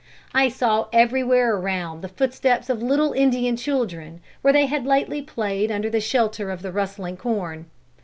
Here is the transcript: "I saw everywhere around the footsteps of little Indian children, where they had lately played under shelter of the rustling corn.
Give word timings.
"I 0.33 0.49
saw 0.49 0.87
everywhere 0.91 1.53
around 1.55 2.01
the 2.01 2.07
footsteps 2.09 2.71
of 2.71 2.81
little 2.81 3.13
Indian 3.13 3.55
children, 3.55 4.19
where 4.41 4.51
they 4.51 4.65
had 4.65 4.87
lately 4.87 5.21
played 5.21 5.69
under 5.69 6.01
shelter 6.01 6.49
of 6.49 6.63
the 6.63 6.71
rustling 6.71 7.17
corn. 7.17 7.67